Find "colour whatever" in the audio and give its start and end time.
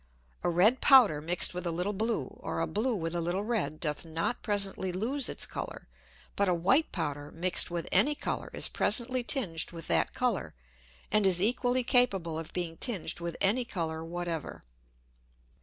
13.63-14.63